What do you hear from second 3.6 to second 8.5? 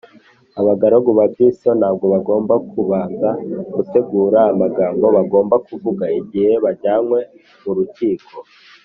gutegura amagambo bagomba kuvuga igihe bajyanywe mu rukiko